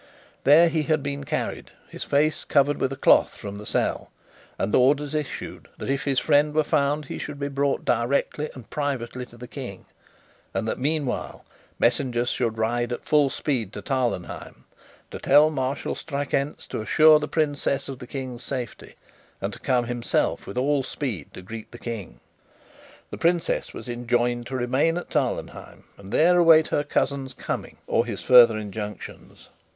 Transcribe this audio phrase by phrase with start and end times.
[0.45, 4.09] There he had been carried, his face covered with a cloak, from the cell;
[4.57, 8.49] and thence orders issued, that if his friend were found, he should be brought directly
[8.55, 9.85] and privately to the King,
[10.55, 11.45] and that meanwhile
[11.77, 14.63] messengers should ride at full speed to Tarlenheim,
[15.11, 18.95] to tell Marshall Strakencz to assure the princess of the King's safety
[19.39, 22.19] and to come himself with all speed to greet the King.
[23.11, 28.03] The princess was enjoined to remain at Tarlenheim, and there await her cousin's coming or
[28.03, 29.49] his further injunctions.